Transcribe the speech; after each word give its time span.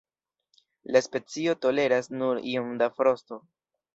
La 0.95 1.01
specio 1.07 1.53
toleras 1.67 2.09
nur 2.21 2.41
iom 2.53 2.75
da 2.83 2.91
frosto. 2.97 3.41